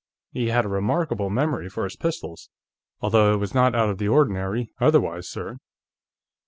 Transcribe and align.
He 0.31 0.47
had 0.47 0.65
a 0.65 0.67
remarkable 0.67 1.29
memory 1.29 1.69
for 1.69 1.83
his 1.83 1.95
pistols, 1.95 2.49
although 3.01 3.35
it 3.35 3.37
was 3.37 3.53
not 3.53 3.75
out 3.75 3.89
of 3.91 3.99
the 3.99 4.07
ordinary 4.07 4.71
otherwise, 4.79 5.29
sir." 5.29 5.59